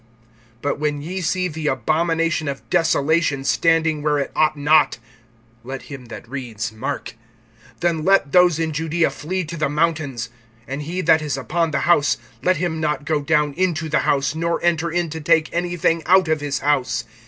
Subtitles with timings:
[0.63, 4.97] (14)But when ye see the abomination of desolation standing where it ought not,
[5.63, 7.13] (let him that reads, mark!)
[7.81, 10.29] then let those in Judaea flee to the mountains.
[10.67, 14.33] (15)And he that is upon the house, let him not go down into the house,
[14.33, 17.03] nor enter in to take anything out of his house.